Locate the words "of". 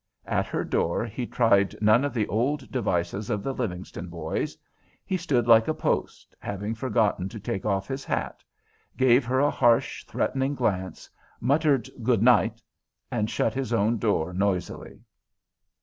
2.03-2.11, 3.29-3.43